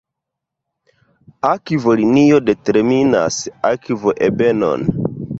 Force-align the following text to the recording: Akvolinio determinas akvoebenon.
Akvolinio 1.49 2.39
determinas 2.47 3.37
akvoebenon. 3.71 4.89